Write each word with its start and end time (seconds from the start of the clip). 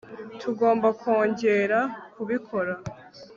tugomba 0.41 0.87
kongera 1.01 1.79
kubikora 2.13 2.73